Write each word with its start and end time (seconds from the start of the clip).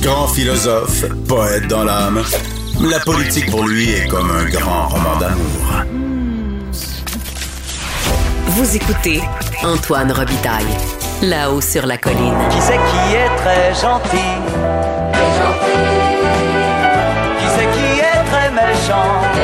Grand 0.00 0.26
philosophe, 0.28 1.04
poète 1.28 1.68
dans 1.68 1.84
l'âme, 1.84 2.22
la 2.80 2.98
politique 3.00 3.50
pour 3.50 3.66
lui 3.66 3.90
est 3.92 4.08
comme 4.08 4.30
un 4.30 4.44
grand 4.46 4.88
roman 4.88 5.16
d'amour. 5.16 5.84
Vous 8.46 8.76
écoutez 8.76 9.22
Antoine 9.62 10.10
Robitaille, 10.10 10.64
là-haut 11.22 11.60
sur 11.60 11.86
la 11.86 11.98
colline. 11.98 12.38
Qui 12.50 12.60
c'est 12.60 12.72
qui 12.72 13.14
est 13.14 13.36
très 13.36 13.72
gentil? 13.74 14.16
Qui 17.38 17.46
c'est 17.56 17.68
qui 17.70 18.00
est 18.00 18.24
très 18.30 18.50
méchant? 18.50 19.22
Qui 19.34 19.40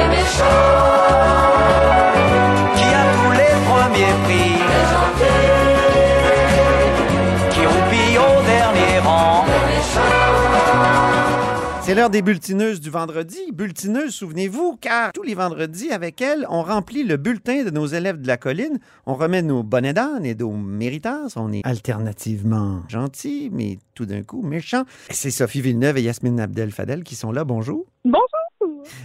C'est 11.86 11.94
l'heure 11.94 12.08
des 12.08 12.22
bulletineuses 12.22 12.80
du 12.80 12.88
vendredi. 12.88 13.52
Bulletineuses, 13.52 14.14
souvenez-vous, 14.14 14.78
car 14.80 15.12
tous 15.12 15.22
les 15.22 15.34
vendredis, 15.34 15.90
avec 15.90 16.22
elles, 16.22 16.46
on 16.48 16.62
remplit 16.62 17.02
le 17.02 17.18
bulletin 17.18 17.62
de 17.62 17.68
nos 17.68 17.84
élèves 17.84 18.22
de 18.22 18.26
la 18.26 18.38
colline. 18.38 18.78
On 19.04 19.12
remet 19.12 19.42
nos 19.42 19.62
bonnets 19.62 19.92
d'âne 19.92 20.24
et 20.24 20.34
nos 20.34 20.52
méritas. 20.52 21.34
On 21.36 21.52
est 21.52 21.60
alternativement 21.62 22.80
gentils, 22.88 23.50
mais 23.52 23.78
tout 23.94 24.06
d'un 24.06 24.22
coup 24.22 24.40
méchants. 24.40 24.84
C'est 25.10 25.30
Sophie 25.30 25.60
Villeneuve 25.60 25.98
et 25.98 26.02
Yasmine 26.02 26.40
Abdel-Fadel 26.40 27.04
qui 27.04 27.16
sont 27.16 27.32
là. 27.32 27.44
Bonjour. 27.44 27.84
Bonjour. 28.02 28.43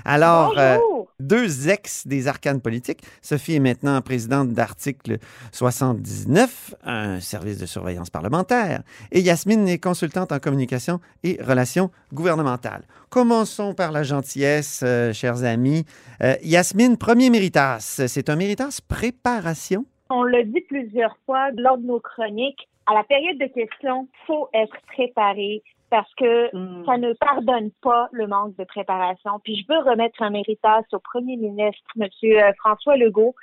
Alors, 0.06 0.58
euh, 0.58 0.78
deux 1.20 1.70
ex 1.70 2.08
des 2.08 2.28
arcanes 2.28 2.62
politiques. 2.62 3.02
Sophie 3.22 3.56
est 3.56 3.60
maintenant 3.60 4.02
présidente 4.02 4.50
d'Article 4.50 5.18
79, 5.52 6.76
un 6.84 7.20
service 7.20 7.58
de 7.58 7.66
surveillance 7.66 8.10
parlementaire. 8.10 8.84
Et 9.12 9.22
Yasmine 9.22 9.68
est 9.68 9.80
consultante 9.80 10.32
en 10.32 10.40
communication 10.40 11.00
et 11.24 11.40
relations 11.42 11.92
gouvernementales. 12.14 12.84
Commençons 13.10 13.74
par 13.74 13.92
la 13.92 14.04
gentillesse, 14.04 14.82
euh, 14.84 15.14
chers 15.14 15.44
amis. 15.44 15.86
Euh, 16.22 16.36
Yasmine, 16.44 16.98
premier 16.98 17.30
méritas. 17.30 17.80
C'est 18.08 18.30
un 18.30 18.36
méritas 18.36 18.80
préparation? 18.88 19.86
On 20.10 20.24
l'a 20.24 20.44
dit 20.44 20.62
plusieurs 20.62 21.18
fois 21.26 21.52
lors 21.58 21.78
de 21.78 21.86
nos 21.86 22.00
chroniques. 22.00 22.68
À 22.88 22.96
la 22.96 23.04
période 23.04 23.38
de 23.38 23.46
questions, 23.46 24.08
faut 24.26 24.50
être 24.54 24.76
préparé 24.88 25.62
parce 25.90 26.14
que 26.16 26.50
ça 26.86 26.98
ne 26.98 27.14
pardonne 27.14 27.72
pas 27.82 28.10
le 28.12 28.28
manque 28.28 28.56
de 28.58 28.64
préparation. 28.64 29.40
Puis 29.44 29.56
je 29.56 29.74
veux 29.74 29.80
remettre 29.80 30.22
un 30.22 30.30
méritas 30.30 30.84
au 30.94 31.00
premier 31.00 31.38
ministre, 31.38 31.84
Monsieur 31.96 32.40
François 32.60 32.98
Legault, 32.98 33.36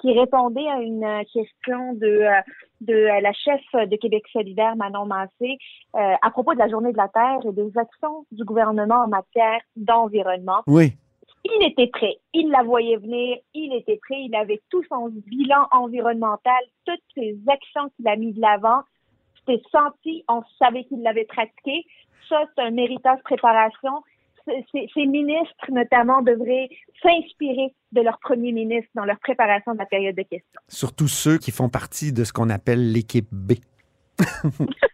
qui 0.00 0.12
répondait 0.12 0.68
à 0.68 0.80
une 0.80 1.24
question 1.32 1.94
de, 1.94 2.06
euh, 2.06 2.40
de 2.80 2.94
euh, 2.94 3.20
la 3.20 3.32
chef 3.32 3.60
de 3.72 3.96
Québec 3.96 4.24
solidaire, 4.32 4.76
Manon 4.76 5.06
Massé, 5.06 5.58
euh, 5.96 6.14
à 6.20 6.30
propos 6.30 6.54
de 6.54 6.58
la 6.58 6.68
Journée 6.68 6.92
de 6.92 6.96
la 6.96 7.08
Terre 7.08 7.38
et 7.48 7.52
des 7.52 7.70
actions 7.78 8.26
du 8.32 8.44
gouvernement 8.44 9.04
en 9.04 9.08
matière 9.08 9.60
d'environnement. 9.76 10.62
Oui. 10.66 10.92
il 11.44 11.66
était 11.66 11.86
prêt. 11.86 12.16
Il 12.32 12.50
la 12.50 12.62
voyait 12.62 12.96
venir. 12.96 13.38
Il 13.54 13.74
était 13.74 13.98
prêt. 14.06 14.20
Il 14.20 14.34
avait 14.34 14.60
tout 14.70 14.82
son 14.88 15.08
bilan 15.08 15.66
environnemental, 15.72 16.62
toutes 16.84 17.00
ses 17.14 17.38
actions 17.48 17.88
qu'il 17.96 18.08
a 18.08 18.16
mis 18.16 18.32
de 18.32 18.40
l'avant. 18.40 18.82
C'était 19.46 19.62
senti. 19.70 20.24
On 20.28 20.42
savait 20.58 20.84
qu'il 20.84 21.02
l'avait 21.02 21.24
pratiqué. 21.24 21.84
Ça, 22.28 22.42
c'est 22.56 22.62
un 22.62 22.70
méritage 22.70 23.18
préparation. 23.24 24.02
Ces 24.72 25.06
ministres, 25.06 25.70
notamment, 25.70 26.20
devraient 26.22 26.68
s'inspirer 27.02 27.72
de 27.92 28.00
leur 28.02 28.18
premier 28.18 28.52
ministre 28.52 28.90
dans 28.94 29.04
leur 29.04 29.18
préparation 29.20 29.72
de 29.72 29.78
la 29.78 29.86
période 29.86 30.16
de 30.16 30.22
questions. 30.22 30.60
Surtout 30.68 31.08
ceux 31.08 31.38
qui 31.38 31.50
font 31.50 31.68
partie 31.70 32.12
de 32.12 32.24
ce 32.24 32.32
qu'on 32.32 32.50
appelle 32.50 32.92
l'équipe 32.92 33.28
B. 33.32 33.52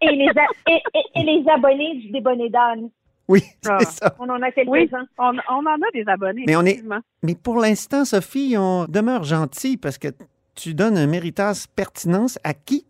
Et 0.03 0.13
les, 0.13 0.29
a- 0.29 0.71
et, 0.71 0.81
et- 0.95 1.21
et 1.21 1.23
les 1.25 1.45
abonnés 1.51 1.95
du 1.97 2.11
débonnet 2.11 2.49
d'âne. 2.49 2.91
Oui, 3.29 3.43
Ah. 3.69 3.79
c'est 3.81 4.05
ça. 4.05 4.17
On 4.19 4.29
en 4.29 4.41
a 4.43 4.51
quelques-uns. 4.51 4.71
Oui, 4.73 4.89
on, 5.19 5.33
on 5.49 5.67
en 5.67 5.75
a 5.75 5.91
des 5.93 6.05
abonnés. 6.09 6.45
Mais 6.47 6.57
on 6.57 6.63
est- 6.63 6.71
effectivement. 6.71 7.01
Mais 7.23 7.35
pour 7.35 7.59
l'instant, 7.59 8.05
Sophie, 8.05 8.55
on 8.59 8.87
demeure 8.87 9.25
gentil 9.25 9.77
parce 9.77 9.99
que 9.99 10.09
tu 10.55 10.75
donnes 10.75 10.97
un 10.97 11.07
méritas 11.07 11.67
pertinence 11.77 12.39
à 12.45 12.55
qui? 12.55 12.87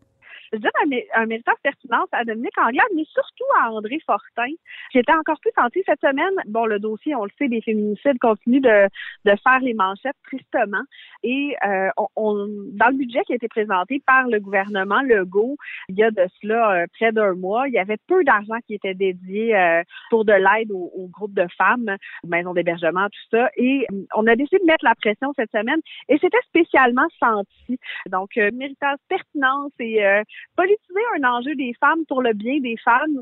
Je 0.53 0.59
donne 0.59 0.71
un, 0.85 0.87
mé- 0.89 1.07
un 1.15 1.27
méritage 1.27 1.55
pertinence 1.63 2.09
à 2.13 2.25
Dominique 2.25 2.59
Anglade, 2.59 2.87
mais 2.97 3.05
surtout 3.05 3.45
à 3.61 3.71
André 3.71 4.01
Fortin. 4.05 4.51
J'étais 4.93 5.13
encore 5.13 5.39
plus 5.41 5.53
sentie 5.55 5.83
cette 5.87 6.01
semaine. 6.01 6.35
Bon, 6.47 6.67
le 6.67 6.79
dossier, 6.81 7.15
on 7.15 7.25
le 7.25 7.31
sait, 7.39 7.49
des 7.49 7.61
féminicides 7.61 8.19
continue 8.19 8.61
de, 8.61 8.87
de 9.25 9.37
faire 9.45 9.61
les 9.61 9.75
manchettes 9.75 10.17
tristement. 10.25 10.83
Et 11.23 11.55
euh, 11.67 11.89
on, 11.97 12.07
on- 12.17 12.47
dans 12.73 12.89
le 12.89 12.97
budget 12.97 13.21
qui 13.27 13.33
a 13.33 13.37
été 13.37 13.49
présenté 13.49 14.03
par 14.07 14.27
le 14.29 14.41
gouvernement 14.41 15.03
Legault, 15.03 15.57
il 15.89 15.97
y 15.97 16.03
a 16.03 16.11
de 16.11 16.27
cela 16.41 16.83
euh, 16.83 16.87
près 16.99 17.13
d'un 17.13 17.35
mois, 17.35 17.69
il 17.69 17.75
y 17.75 17.79
avait 17.79 17.99
peu 18.07 18.25
d'argent 18.25 18.57
qui 18.67 18.75
était 18.75 18.95
dédié 18.95 19.55
euh, 19.57 19.83
pour 20.11 20.25
de 20.25 20.33
l'aide 20.33 20.71
aux, 20.73 20.91
aux 20.97 21.09
groupes 21.09 21.35
de 21.35 21.47
femmes, 21.59 21.97
aux 22.25 22.29
maisons 22.29 22.55
d'hébergement, 22.55 23.07
tout 23.07 23.37
ça. 23.37 23.51
Et 23.57 23.87
euh, 23.93 24.03
on 24.17 24.27
a 24.27 24.37
décidé 24.37 24.59
de 24.61 24.67
mettre 24.67 24.85
la 24.85 24.95
pression 24.95 25.33
cette 25.37 25.51
semaine. 25.51 25.81
Et 26.09 26.19
c'était 26.19 26.39
spécialement 26.47 27.07
senti. 27.19 27.79
Donc, 28.11 28.31
euh, 28.37 28.51
méritage 28.55 28.99
pertinence 29.09 29.73
et 29.79 30.05
euh, 30.05 30.23
politiser 30.57 31.01
un 31.19 31.25
enjeu 31.29 31.55
des 31.55 31.73
femmes 31.81 32.05
pour 32.09 32.23
le 32.23 32.33
bien 32.33 32.61
des 32.61 32.77
femmes, 32.85 33.21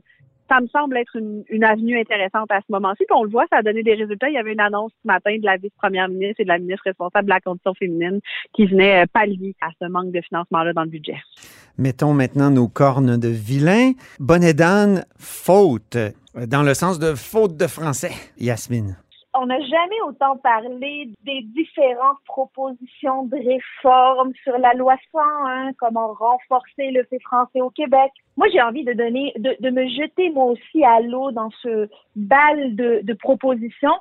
ça 0.49 0.61
me 0.61 0.67
semble 0.69 0.97
être 0.97 1.17
une, 1.17 1.65
avenue 1.65 1.99
intéressante 1.99 2.51
à 2.51 2.61
ce 2.61 2.73
moment-ci. 2.73 3.05
Puis 3.07 3.17
on 3.17 3.25
le 3.25 3.31
voit, 3.31 3.45
ça 3.51 3.59
a 3.59 3.63
donné 3.63 3.83
des 3.83 3.95
résultats. 3.95 4.29
Il 4.29 4.35
y 4.35 4.39
avait 4.39 4.53
une 4.53 4.61
annonce 4.61 4.93
ce 5.03 5.07
matin 5.07 5.37
de 5.37 5.45
la 5.45 5.57
vice-première 5.57 6.09
ministre 6.09 6.41
et 6.41 6.45
de 6.45 6.49
la 6.49 6.59
ministre 6.59 6.85
responsable 6.85 7.27
de 7.27 7.31
la 7.31 7.41
condition 7.41 7.75
féminine 7.75 8.21
qui 8.55 8.67
venait 8.67 9.03
euh, 9.03 9.07
pallier 9.13 9.55
à 9.61 9.69
ce 9.81 9.89
manque 9.89 10.13
de 10.13 10.21
financement-là 10.21 10.73
dans 10.73 10.85
le 10.85 10.91
budget. 10.91 11.17
Mettons 11.77 12.15
maintenant 12.15 12.51
nos 12.51 12.69
cornes 12.69 13.19
de 13.19 13.29
vilain. 13.29 13.93
Bonnet 14.19 14.55
d'âne, 14.55 15.05
faute. 15.19 15.97
Dans 16.35 16.63
le 16.63 16.75
sens 16.75 16.99
de 16.99 17.15
faute 17.15 17.57
de 17.57 17.67
français. 17.67 18.13
Yasmine. 18.39 18.97
On 19.41 19.47
n'a 19.47 19.60
jamais 19.60 20.00
autant 20.06 20.37
parlé 20.37 21.10
des 21.25 21.43
différentes 21.43 22.19
propositions 22.25 23.25
de 23.25 23.37
réforme 23.37 24.32
sur 24.43 24.59
la 24.59 24.75
loi 24.75 24.97
101, 25.12 25.72
comment 25.75 26.12
renforcer 26.12 26.91
le 26.91 27.04
fait 27.04 27.21
français 27.21 27.60
au 27.60 27.71
Québec. 27.71 28.10
Moi, 28.37 28.49
j'ai 28.53 28.60
envie 28.60 28.84
de 28.84 28.93
donner, 28.93 29.32
de, 29.37 29.71
me 29.71 29.88
jeter 29.88 30.31
moi 30.31 30.44
aussi 30.47 30.84
à 30.84 31.00
l'eau 31.00 31.31
dans 31.32 31.50
ce 31.62 31.88
bal 32.16 32.76
de 32.76 33.12
propositions, 33.15 33.97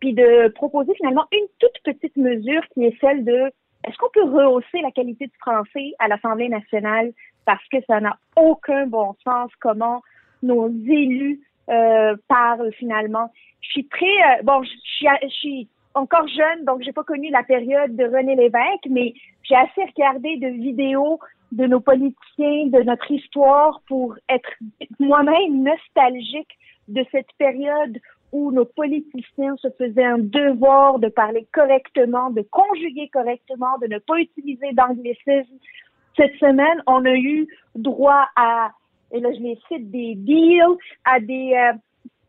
puis 0.00 0.14
de 0.14 0.48
proposer 0.48 0.92
finalement 0.96 1.26
une 1.32 1.46
toute 1.60 1.78
petite 1.84 2.16
mesure 2.16 2.62
qui 2.74 2.84
est 2.84 2.98
celle 3.00 3.24
de 3.24 3.52
est-ce 3.86 3.96
qu'on 3.98 4.10
peut 4.10 4.24
rehausser 4.24 4.80
la 4.80 4.90
qualité 4.90 5.26
du 5.26 5.36
français 5.40 5.92
à 5.98 6.08
l'Assemblée 6.08 6.48
nationale 6.48 7.12
parce 7.44 7.66
que 7.68 7.78
ça 7.86 8.00
n'a 8.00 8.16
aucun 8.36 8.86
bon 8.86 9.14
sens 9.24 9.50
comment 9.60 10.02
nos 10.42 10.68
élus 10.68 11.40
euh, 11.70 12.16
parlent 12.28 12.72
finalement. 12.72 13.32
Je 13.60 13.70
suis 13.70 13.88
très 13.88 14.06
euh, 14.06 14.42
bon, 14.42 14.62
je 14.62 15.28
suis 15.28 15.68
encore 15.94 16.26
jeune, 16.28 16.64
donc 16.64 16.82
j'ai 16.82 16.92
pas 16.92 17.04
connu 17.04 17.30
la 17.30 17.42
période 17.42 17.94
de 17.96 18.04
René 18.04 18.34
Lévesque, 18.34 18.86
mais 18.88 19.14
j'ai 19.42 19.56
assez 19.56 19.84
regardé 19.84 20.36
de 20.38 20.48
vidéos 20.48 21.18
de 21.52 21.66
nos 21.66 21.80
politiciens, 21.80 22.66
de 22.66 22.82
notre 22.82 23.10
histoire 23.10 23.82
pour 23.86 24.14
être 24.28 24.50
moi-même 24.98 25.62
nostalgique 25.62 26.58
de 26.88 27.04
cette 27.12 27.30
période 27.38 27.98
où 28.32 28.50
nos 28.50 28.64
politiciens 28.64 29.56
se 29.58 29.68
faisaient 29.78 30.04
un 30.04 30.18
devoir 30.18 30.98
de 30.98 31.08
parler 31.08 31.46
correctement, 31.52 32.30
de 32.30 32.42
conjuguer 32.50 33.10
correctement, 33.12 33.78
de 33.82 33.86
ne 33.88 33.98
pas 33.98 34.18
utiliser 34.18 34.72
d'anglicisme. 34.72 35.58
Cette 36.16 36.34
semaine, 36.36 36.82
on 36.86 37.04
a 37.04 37.14
eu 37.14 37.46
droit 37.74 38.26
à, 38.36 38.70
et 39.12 39.20
là 39.20 39.30
je 39.32 39.40
les 39.40 39.58
cite, 39.68 39.90
des 39.90 40.14
deals, 40.16 40.62
à 41.04 41.20
des 41.20 41.52
euh, 41.54 41.72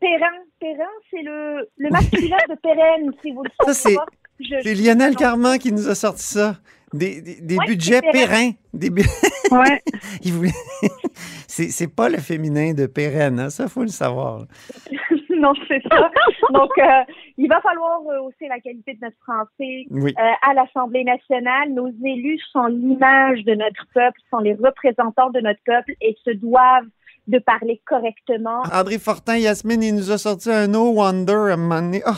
Perrin. 0.00 0.36
Perrin, 0.60 0.84
c'est 1.10 1.22
le, 1.22 1.68
le 1.78 1.90
masculin 1.90 2.36
de 2.48 2.54
Pérenne, 2.56 3.12
si 3.22 3.32
vous 3.32 3.42
le 3.42 3.50
savez 3.60 3.74
c'est-. 3.74 3.96
Je- 4.40 4.60
C'est 4.62 4.74
Lionel 4.74 5.10
non. 5.10 5.16
Carman 5.16 5.58
qui 5.58 5.70
nous 5.72 5.88
a 5.88 5.94
sorti 5.94 6.22
ça. 6.24 6.56
Des, 6.92 7.20
des- 7.20 7.40
des 7.40 7.56
Ouais, 7.56 7.66
budgets 7.66 8.00
Perrin. 8.00 8.12
périns. 8.12 8.50
Des 8.72 8.90
bu- 8.90 9.02
Ouais. 9.50 9.82
Il 10.24 10.32
voulait- 10.32 10.50
c'est, 11.48 11.68
c'est 11.70 11.88
pas 11.94 12.08
le 12.08 12.18
féminin 12.18 12.72
de 12.74 12.86
pérenne, 12.86 13.38
hein, 13.40 13.50
ça, 13.50 13.68
faut 13.68 13.82
le 13.82 13.88
savoir. 13.88 14.46
non, 15.44 15.52
c'est 15.68 15.82
ça. 15.90 16.10
Donc, 16.52 16.70
euh, 16.78 17.12
il 17.38 17.48
va 17.48 17.60
falloir 17.60 18.00
hausser 18.24 18.48
la 18.48 18.58
qualité 18.60 18.94
de 18.94 19.00
notre 19.02 19.16
français 19.22 19.84
Oui. 19.90 20.14
euh, 20.18 20.48
à 20.50 20.54
l'Assemblée 20.54 21.04
nationale. 21.04 21.72
Nos 21.72 21.88
élus 22.04 22.40
sont 22.52 22.66
l'image 22.66 23.44
de 23.44 23.54
notre 23.54 23.86
peuple, 23.94 24.18
sont 24.30 24.38
les 24.38 24.54
représentants 24.54 25.30
de 25.30 25.40
notre 25.40 25.60
peuple 25.64 25.92
et 26.00 26.16
se 26.24 26.30
doivent 26.30 26.86
de 27.26 27.38
parler 27.38 27.80
correctement. 27.86 28.62
André 28.72 28.98
Fortin, 28.98 29.36
Yasmine, 29.36 29.82
il 29.82 29.94
nous 29.94 30.10
a 30.10 30.18
sorti 30.18 30.50
un 30.50 30.66
No 30.66 30.90
Wonder 30.92 31.32
à 31.32 31.54
un 31.54 31.56
moment 31.56 31.80
donné. 31.80 32.02
Oh, 32.06 32.12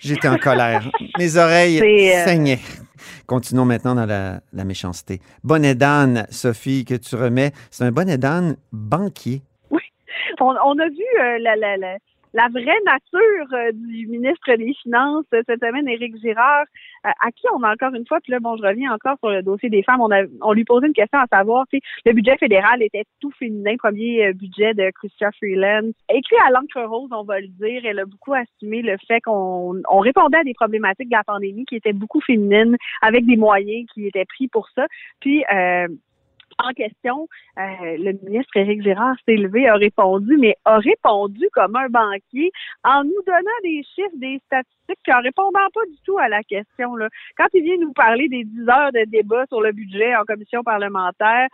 J'étais 0.00 0.28
en 0.28 0.36
colère. 0.36 0.90
Mes 1.18 1.36
oreilles 1.36 1.80
euh, 1.80 2.24
saignaient. 2.24 2.58
Continuons 3.26 3.64
maintenant 3.64 3.94
dans 3.94 4.04
la, 4.06 4.40
la 4.52 4.64
méchanceté. 4.64 5.20
Bonnet 5.44 5.74
d'âne, 5.74 6.26
Sophie, 6.30 6.84
que 6.84 6.94
tu 6.94 7.14
remets. 7.16 7.52
C'est 7.70 7.84
un 7.84 7.92
bonnet 7.92 8.18
d'âne 8.18 8.56
banquier. 8.72 9.42
On, 10.42 10.78
a 10.78 10.88
vu 10.88 11.04
euh, 11.20 11.38
la, 11.38 12.48
vraie 12.48 12.80
nature 12.84 13.46
euh, 13.52 13.70
du 13.72 14.08
ministre 14.08 14.56
des 14.56 14.74
Finances 14.82 15.24
euh, 15.32 15.42
cette 15.46 15.60
semaine, 15.60 15.86
Éric 15.86 16.16
Girard, 16.20 16.64
à 17.04 17.30
qui 17.30 17.46
on 17.54 17.62
a 17.62 17.72
encore 17.72 17.94
une 17.94 18.06
fois, 18.06 18.18
puis 18.20 18.32
là, 18.32 18.40
bon, 18.40 18.56
je 18.56 18.62
reviens 18.62 18.92
encore 18.92 19.16
sur 19.18 19.30
le 19.30 19.42
dossier 19.42 19.70
des 19.70 19.84
femmes, 19.84 20.00
on, 20.00 20.52
lui 20.52 20.64
posait 20.64 20.88
une 20.88 20.92
question 20.92 21.20
à 21.20 21.26
savoir, 21.26 21.64
si 21.70 21.80
le 22.04 22.12
budget 22.12 22.36
fédéral 22.38 22.82
était 22.82 23.04
tout 23.20 23.30
féminin, 23.38 23.76
premier 23.76 24.32
budget 24.32 24.74
de 24.74 24.90
Chrystia 24.90 25.30
Freeland. 25.32 25.90
Écrit 26.12 26.36
à 26.44 26.50
l'encre 26.50 26.82
rose, 26.82 27.10
on 27.12 27.24
va 27.24 27.40
le 27.40 27.48
dire, 27.48 27.82
elle 27.84 28.00
a 28.00 28.04
beaucoup 28.04 28.34
assumé 28.34 28.82
le 28.82 28.96
fait 29.06 29.20
qu'on 29.20 29.80
on 29.88 29.98
répondait 29.98 30.38
à 30.38 30.44
des 30.44 30.54
problématiques 30.54 31.08
de 31.08 31.16
la 31.16 31.24
pandémie 31.24 31.64
qui 31.66 31.76
étaient 31.76 31.92
beaucoup 31.92 32.20
féminines, 32.20 32.76
avec 33.00 33.26
des 33.26 33.36
moyens 33.36 33.86
qui 33.94 34.06
étaient 34.06 34.24
pris 34.24 34.48
pour 34.48 34.68
ça. 34.74 34.86
Puis, 35.20 35.44
en 36.62 36.72
question, 36.72 37.28
euh, 37.58 37.96
le 37.98 38.12
ministre 38.22 38.56
Éric 38.56 38.82
Girard 38.82 39.16
s'est 39.26 39.36
levé, 39.36 39.68
a 39.68 39.74
répondu, 39.74 40.36
mais 40.38 40.56
a 40.64 40.78
répondu 40.78 41.48
comme 41.52 41.76
un 41.76 41.88
banquier 41.88 42.50
en 42.84 43.04
nous 43.04 43.22
donnant 43.26 43.60
des 43.62 43.82
chiffres, 43.94 44.16
des 44.16 44.40
statistiques, 44.46 45.08
en 45.08 45.20
répondant 45.20 45.68
pas 45.74 45.84
du 45.90 45.96
tout 46.04 46.18
à 46.18 46.28
la 46.28 46.42
question. 46.42 46.96
Là. 46.96 47.08
Quand 47.36 47.46
il 47.54 47.64
vient 47.64 47.76
nous 47.78 47.92
parler 47.92 48.28
des 48.28 48.44
10 48.44 48.68
heures 48.68 48.92
de 48.92 49.04
débat 49.10 49.46
sur 49.46 49.60
le 49.60 49.72
budget 49.72 50.14
en 50.16 50.24
commission 50.24 50.62
parlementaire, 50.62 51.48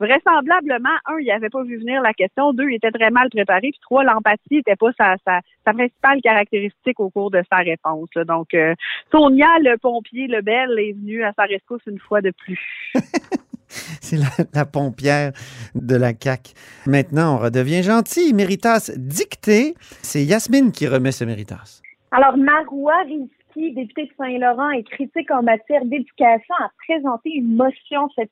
vraisemblablement, 0.00 0.96
un, 1.06 1.18
il 1.20 1.26
n'avait 1.26 1.48
pas 1.48 1.62
vu 1.62 1.78
venir 1.78 2.02
la 2.02 2.12
question, 2.12 2.52
deux, 2.52 2.68
il 2.68 2.76
était 2.76 2.90
très 2.90 3.10
mal 3.10 3.28
préparé, 3.30 3.70
puis 3.70 3.80
trois, 3.82 4.04
l'empathie 4.04 4.56
n'était 4.56 4.76
pas 4.76 4.90
sa, 4.98 5.16
sa, 5.24 5.40
sa, 5.64 5.72
principale 5.72 6.20
caractéristique 6.20 6.98
au 6.98 7.10
cours 7.10 7.30
de 7.30 7.42
sa 7.50 7.58
réponse. 7.58 8.08
Là. 8.14 8.24
Donc, 8.24 8.54
euh, 8.54 8.74
Sonia, 9.10 9.58
le 9.60 9.76
pompier, 9.78 10.26
le 10.26 10.40
bel, 10.42 10.78
est 10.78 10.92
venu 10.92 11.22
à 11.22 11.32
sa 11.34 11.44
rescousse 11.44 11.82
une 11.86 12.00
fois 12.00 12.20
de 12.20 12.30
plus. 12.30 12.92
C'est 14.00 14.18
la, 14.54 14.64
pompière 14.64 15.32
de 15.74 15.96
la 15.96 16.12
CAQ. 16.18 16.52
Maintenant, 16.86 17.36
on 17.36 17.38
redevient 17.38 17.82
gentil. 17.82 18.34
Méritas 18.34 18.90
dicté. 18.96 19.74
C'est 20.02 20.24
Yasmine 20.24 20.72
qui 20.72 20.86
remet 20.86 21.12
ce 21.12 21.24
Méritas. 21.24 21.80
Alors, 22.10 22.36
Marois 22.36 23.02
Rizki, 23.06 23.74
député 23.74 24.04
de 24.04 24.10
Saint-Laurent 24.18 24.70
et 24.70 24.82
critique 24.84 25.30
en 25.30 25.42
matière 25.42 25.84
d'éducation, 25.84 26.54
a 26.60 26.70
présenté 26.86 27.30
une 27.30 27.56
motion 27.56 28.08
cette, 28.14 28.30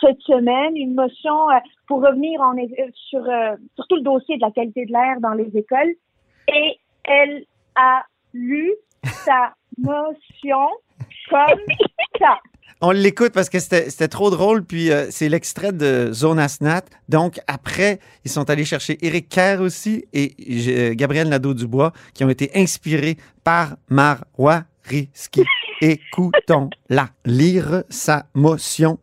cette 0.00 0.20
semaine, 0.20 0.76
une 0.76 0.94
motion 0.94 1.36
pour 1.86 2.02
revenir 2.02 2.40
en, 2.40 2.54
sur, 2.94 3.24
sur 3.74 3.86
tout 3.88 3.96
le 3.96 4.02
dossier 4.02 4.36
de 4.36 4.42
la 4.42 4.50
qualité 4.50 4.86
de 4.86 4.92
l'air 4.92 5.20
dans 5.20 5.34
les 5.34 5.50
écoles. 5.56 5.94
Et 6.48 6.78
elle 7.04 7.44
a 7.76 8.04
lu 8.32 8.72
sa 9.02 9.54
motion 9.78 10.68
comme 11.28 11.60
ça. 12.18 12.38
On 12.84 12.90
l'écoute 12.90 13.32
parce 13.32 13.48
que 13.48 13.60
c'était 13.60 14.08
trop 14.08 14.28
drôle, 14.30 14.64
puis 14.64 14.90
euh, 14.90 15.06
c'est 15.08 15.28
l'extrait 15.28 15.70
de 15.70 16.12
Zone 16.12 16.40
Asnat. 16.40 16.82
Donc, 17.08 17.38
après, 17.46 18.00
ils 18.24 18.30
sont 18.30 18.50
allés 18.50 18.64
chercher 18.64 18.98
Éric 19.06 19.28
Kerr 19.28 19.60
aussi 19.60 20.04
et 20.12 20.34
euh, 20.66 20.92
Gabriel 20.94 21.28
Nadeau-Dubois, 21.28 21.92
qui 22.12 22.24
ont 22.24 22.28
été 22.28 22.50
inspirés 22.56 23.18
par 23.44 23.76
Marois 23.88 24.64
Risky. 24.82 25.44
Écoutons-la 25.80 27.10
lire 27.24 27.84
sa 27.88 28.26
motion. 28.34 28.98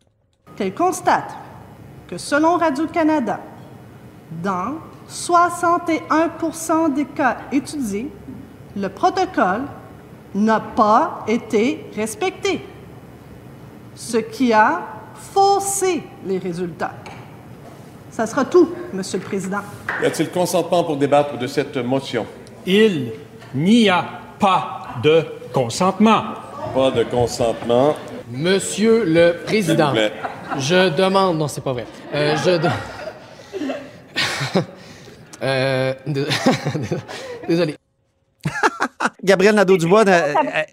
Qu'elle 0.56 0.74
constate 0.74 1.34
que 2.06 2.18
selon 2.18 2.58
Radio-Canada, 2.58 3.40
dans 4.42 4.74
61% 5.08 6.92
des 6.92 7.06
cas 7.06 7.38
étudiés, 7.50 8.10
le 8.76 8.88
protocole 8.88 9.62
n'a 10.34 10.60
pas 10.60 11.24
été 11.26 11.86
respecté 11.96 12.60
ce 13.94 14.18
qui 14.18 14.52
a 14.52 14.82
faussé 15.14 16.02
les 16.26 16.38
résultats. 16.38 16.92
Ça 18.10 18.26
sera 18.26 18.44
tout, 18.44 18.70
Monsieur 18.92 19.18
le 19.18 19.24
Président. 19.24 19.60
Y 20.02 20.06
a-t-il 20.06 20.30
consentement 20.30 20.84
pour 20.84 20.96
débattre 20.96 21.38
de 21.38 21.46
cette 21.46 21.76
motion? 21.76 22.26
Il 22.66 23.12
n'y 23.54 23.88
a 23.88 24.04
pas 24.38 24.88
de 25.02 25.24
consentement. 25.52 26.22
Pas 26.74 26.90
de 26.90 27.04
consentement. 27.04 27.94
Monsieur 28.30 29.04
le 29.04 29.36
Président, 29.44 29.92
je 30.58 30.88
demande... 30.90 31.38
Non, 31.38 31.48
c'est 31.48 31.62
pas 31.62 31.72
vrai. 31.72 31.86
Euh, 32.14 32.36
je... 32.36 32.58
De... 32.58 32.68
euh... 35.42 35.94
Désolé. 37.48 37.76
Gabriel 39.22 39.54
Nadeau-Dubois 39.54 40.04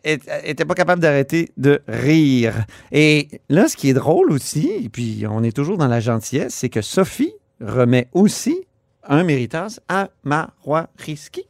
n'était 0.03 0.65
pas 0.65 0.73
capable 0.73 1.01
d'arrêter 1.01 1.51
de 1.57 1.81
rire. 1.88 2.65
Et 2.91 3.27
là, 3.49 3.67
ce 3.67 3.75
qui 3.75 3.89
est 3.89 3.94
drôle 3.94 4.31
aussi, 4.31 4.71
et 4.83 4.89
puis 4.89 5.25
on 5.29 5.44
est 5.44 5.55
toujours 5.55 5.77
dans 5.77 5.88
la 5.88 5.99
gentillesse, 5.99 6.53
c'est 6.53 6.69
que 6.69 6.81
Sophie 6.81 7.33
remet 7.61 8.07
aussi 8.13 8.65
un 9.03 9.23
méritas 9.23 9.79
à 9.88 10.09
Marois 10.23 10.88
Risky. 10.97 11.45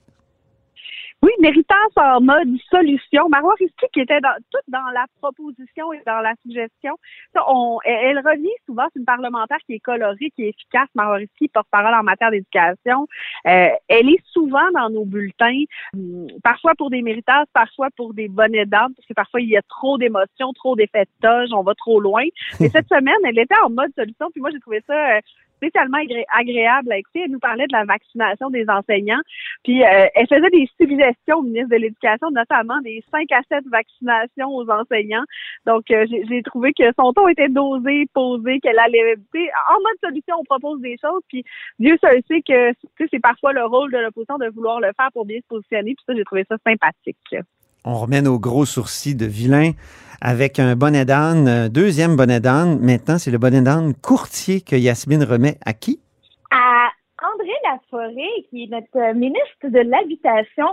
Oui, 1.23 1.31
Méritas 1.39 1.75
en 1.95 2.21
mode 2.21 2.47
solution. 2.69 3.27
Marois 3.27 3.55
Risky 3.59 3.87
qui 3.91 4.01
était 4.01 4.21
dans, 4.21 4.35
toute 4.51 4.61
dans 4.67 4.85
la 4.93 5.05
proposition 5.19 5.91
et 5.91 6.01
dans 6.05 6.19
la 6.19 6.33
suggestion. 6.43 6.95
Ça, 7.33 7.43
on, 7.47 7.79
elle, 7.85 8.19
revient 8.19 8.53
souvent, 8.67 8.83
c'est 8.93 8.99
une 8.99 9.05
parlementaire 9.05 9.57
qui 9.65 9.73
est 9.73 9.79
colorée, 9.79 10.31
qui 10.35 10.43
est 10.43 10.49
efficace. 10.49 10.87
Marois 10.93 11.15
Risky, 11.15 11.47
porte-parole 11.47 11.95
en 11.95 12.03
matière 12.03 12.29
d'éducation. 12.29 13.07
Euh, 13.47 13.69
elle 13.87 14.09
est 14.09 14.23
souvent 14.31 14.69
dans 14.75 14.91
nos 14.91 15.05
bulletins, 15.05 15.63
hum, 15.95 16.27
parfois 16.43 16.73
pour 16.77 16.91
des 16.91 17.01
méritas, 17.01 17.45
parfois 17.51 17.87
pour 17.95 18.13
des 18.13 18.27
bonnets 18.27 18.67
d'âme, 18.67 18.93
parce 18.93 19.07
que 19.07 19.13
parfois 19.13 19.41
il 19.41 19.49
y 19.49 19.57
a 19.57 19.63
trop 19.63 19.97
d'émotions, 19.97 20.53
trop 20.53 20.75
d'effets 20.75 21.05
de 21.05 21.27
toge, 21.27 21.49
on 21.51 21.63
va 21.63 21.73
trop 21.73 21.99
loin. 21.99 22.25
Et 22.59 22.69
cette 22.69 22.87
semaine, 22.89 23.15
elle 23.25 23.39
était 23.39 23.59
en 23.63 23.71
mode 23.71 23.91
solution, 23.95 24.29
puis 24.31 24.41
moi 24.41 24.51
j'ai 24.51 24.59
trouvé 24.59 24.83
ça 24.85 25.17
euh, 25.17 25.21
spécialement 25.57 25.97
agré 25.97 26.25
agréable 26.33 26.91
à 26.91 26.97
écouter. 26.97 27.21
Elle 27.25 27.31
nous 27.31 27.39
parlait 27.39 27.67
de 27.67 27.73
la 27.73 27.85
vaccination 27.85 28.49
des 28.49 28.65
enseignants. 28.69 29.21
Puis 29.63 29.83
euh, 29.83 30.07
elle 30.15 30.27
faisait 30.27 30.49
des 30.49 30.69
suggestions 30.79 31.37
au 31.37 31.41
ministre 31.43 31.69
de 31.69 31.81
l'Éducation, 31.81 32.31
notamment 32.31 32.79
des 32.81 33.03
5 33.11 33.31
à 33.31 33.41
7 33.49 33.65
vaccinations 33.69 34.49
aux 34.55 34.69
enseignants. 34.69 35.25
Donc 35.65 35.89
euh, 35.91 36.05
j'ai 36.09 36.41
trouvé 36.43 36.73
que 36.73 36.85
son 36.97 37.13
ton 37.13 37.27
était 37.27 37.49
dosé, 37.49 38.05
posé, 38.13 38.59
qu'elle 38.59 38.79
allait 38.79 39.15
en 39.69 39.79
mode 39.81 39.99
solution, 40.03 40.35
on 40.39 40.43
propose 40.43 40.81
des 40.81 40.97
choses. 41.01 41.21
Puis 41.27 41.43
Dieu 41.79 41.97
seul 42.01 42.21
sait 42.27 42.41
que 42.41 42.71
c'est 43.11 43.19
parfois 43.19 43.53
le 43.53 43.65
rôle 43.65 43.91
de 43.91 43.97
l'opposition 43.97 44.37
de 44.37 44.47
vouloir 44.47 44.79
le 44.79 44.91
faire 44.95 45.09
pour 45.13 45.25
bien 45.25 45.39
se 45.39 45.47
positionner. 45.47 45.95
Puis 45.95 46.05
ça, 46.07 46.15
j'ai 46.15 46.23
trouvé 46.23 46.45
ça 46.49 46.57
sympathique. 46.65 47.17
On 47.89 47.95
remet 47.95 48.21
nos 48.21 48.37
gros 48.37 48.65
sourcils 48.65 49.15
de 49.15 49.25
vilain 49.25 49.71
avec 50.19 50.59
un 50.59 50.75
bonnet 50.75 51.05
d'âne, 51.05 51.47
un 51.47 51.69
deuxième 51.69 52.17
bonnet 52.17 52.41
d'âne. 52.41 52.79
Maintenant, 52.81 53.17
c'est 53.17 53.31
le 53.31 53.37
bonnet 53.37 53.61
d'âne 53.61 53.93
courtier 53.93 54.59
que 54.59 54.75
Yasmine 54.75 55.23
remet 55.23 55.55
à 55.65 55.71
qui? 55.71 56.01
À 56.51 56.89
André 57.23 57.53
Laforêt, 57.63 58.43
qui 58.49 58.65
est 58.65 58.67
notre 58.67 59.15
ministre 59.15 59.69
de 59.69 59.79
l'Habitation. 59.89 60.65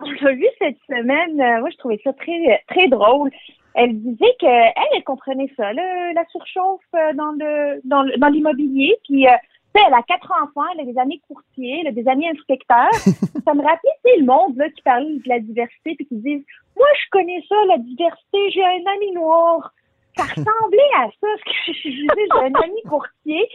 On 0.00 0.08
l'a 0.08 0.34
vu 0.34 0.46
cette 0.60 0.78
semaine. 0.88 1.34
Moi, 1.34 1.68
je 1.72 1.78
trouvais 1.78 2.00
ça 2.04 2.12
très, 2.12 2.86
drôle. 2.86 3.32
Elle 3.74 4.00
disait 4.00 4.36
qu'elle, 4.38 4.72
elle 4.94 5.02
comprenait 5.02 5.50
ça, 5.56 5.72
la 5.72 6.24
surchauffe 6.30 6.80
dans 6.92 7.32
le 7.40 7.80
dans 7.82 8.28
l'immobilier. 8.28 8.94
Puis 9.02 9.26
elle 9.74 9.94
a 9.94 10.02
quatre 10.02 10.30
enfants, 10.42 10.68
elle 10.74 10.88
a 10.88 10.92
des 10.92 10.98
amis 10.98 11.20
courtiers, 11.26 11.80
elle 11.80 11.88
a 11.88 11.92
des 11.92 12.06
amis 12.08 12.28
inspecteurs. 12.28 12.92
ça 13.44 13.54
me 13.54 13.62
rappelait, 13.62 13.96
c'est 14.04 14.18
le 14.18 14.26
monde 14.26 14.56
là, 14.56 14.68
qui 14.70 14.82
parle 14.82 15.06
de 15.06 15.28
la 15.28 15.40
diversité 15.40 15.94
puis 15.96 16.06
qui 16.06 16.16
disent 16.16 16.44
Moi, 16.76 16.86
je 17.02 17.10
connais 17.10 17.42
ça, 17.48 17.54
la 17.68 17.78
diversité, 17.78 18.50
j'ai 18.50 18.64
un 18.64 18.92
ami 18.94 19.12
noir. 19.12 19.72
Ça 20.16 20.24
ressemblait 20.24 20.92
à 20.98 21.06
ça, 21.06 21.26
ce 21.38 21.44
que 21.44 21.72
je 21.72 21.88
disais, 21.88 22.06
j'ai 22.16 22.40
un 22.40 22.60
ami 22.62 22.82
courtier. 22.88 23.48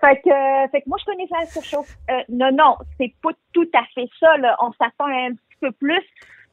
Fait 0.00 0.16
que, 0.16 0.70
fait 0.70 0.82
que 0.82 0.88
moi, 0.88 0.96
je 1.00 1.04
connais 1.04 1.26
ça, 1.26 1.44
surchauffe. 1.46 1.96
Euh, 2.10 2.22
non, 2.28 2.50
non, 2.52 2.76
c'est 2.98 3.12
pas 3.22 3.30
tout 3.52 3.68
à 3.74 3.82
fait 3.94 4.08
ça. 4.20 4.36
Là. 4.38 4.56
On 4.62 4.72
s'attend 4.72 5.06
un 5.06 5.32
petit 5.32 5.56
peu 5.60 5.72
plus 5.72 6.04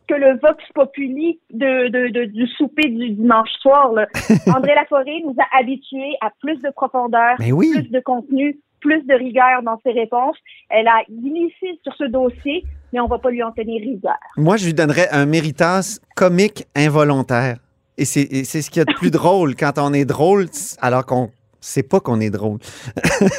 que 0.07 0.13
le 0.13 0.37
vox 0.39 0.63
populi 0.73 1.39
de, 1.51 1.87
de, 1.87 2.09
de, 2.09 2.25
du 2.25 2.47
souper 2.47 2.89
du 2.89 3.11
dimanche 3.11 3.51
soir. 3.59 3.91
Là. 3.93 4.07
André 4.55 4.75
Laforêt 4.75 5.21
nous 5.23 5.35
a 5.39 5.59
habitués 5.59 6.15
à 6.21 6.31
plus 6.41 6.57
de 6.61 6.69
profondeur, 6.71 7.35
oui. 7.39 7.71
plus 7.71 7.89
de 7.89 7.99
contenu, 7.99 8.59
plus 8.85 9.03
de 9.07 9.15
rigueur 9.15 9.63
dans 9.63 9.79
ses 9.83 9.91
réponses. 9.91 10.37
Elle 10.69 10.87
a 10.87 11.01
glissé 11.09 11.79
sur 11.83 11.93
ce 11.95 12.05
dossier, 12.05 12.63
mais 12.93 12.99
on 12.99 13.07
va 13.07 13.17
pas 13.17 13.31
lui 13.31 13.41
en 13.41 13.51
tenir 13.51 13.81
rigueur. 13.81 14.17
Moi, 14.37 14.57
je 14.57 14.65
lui 14.65 14.73
donnerais 14.73 15.09
un 15.11 15.25
méritas 15.25 15.99
comique 16.15 16.65
involontaire. 16.75 17.57
Et 17.97 18.05
c'est 18.05 18.43
ce 18.43 18.69
qu'il 18.69 18.79
y 18.79 18.81
a 18.81 18.85
de 18.85 18.93
plus 18.93 19.11
drôle 19.21 19.55
quand 19.55 19.73
on 19.77 19.91
est 19.93 20.05
drôle 20.05 20.45
alors 20.81 21.05
qu'on 21.05 21.31
sait 21.59 21.83
pas 21.83 21.99
qu'on 21.99 22.19
est 22.19 22.29
drôle. 22.29 22.59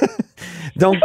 Donc, 0.77 0.97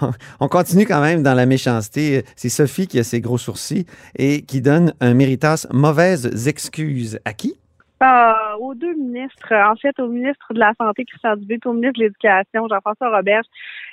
on 0.40 0.48
continue 0.48 0.84
quand 0.84 1.00
même 1.00 1.22
dans 1.22 1.34
la 1.34 1.46
méchanceté. 1.46 2.24
C'est 2.36 2.48
Sophie 2.48 2.86
qui 2.86 2.98
a 2.98 3.04
ses 3.04 3.20
gros 3.20 3.38
sourcils 3.38 3.86
et 4.16 4.42
qui 4.42 4.60
donne 4.60 4.94
un 5.00 5.14
méritas 5.14 5.66
mauvaises 5.72 6.48
excuses 6.48 7.18
à 7.24 7.32
qui? 7.32 7.54
Euh, 8.02 8.56
aux 8.60 8.74
deux 8.74 8.94
ministres, 8.94 9.54
en 9.54 9.76
fait, 9.76 9.98
au 10.00 10.08
ministre 10.08 10.52
de 10.52 10.58
la 10.58 10.72
Santé, 10.78 11.04
Christian 11.04 11.36
Dubé, 11.36 11.58
au 11.64 11.72
ministre 11.72 11.98
de 12.00 12.04
l'Éducation, 12.04 12.68
Jean-François 12.68 13.16
Robert. 13.16 13.42